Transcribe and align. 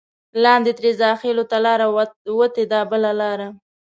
لاندې 0.43 0.71
ترې 0.77 0.91
زاخېلو 1.01 1.43
ته 1.51 1.57
لاره 1.65 1.87
وتې 2.39 2.63
ده 2.71 2.79
بله 2.91 3.11
لاره. 3.21 3.47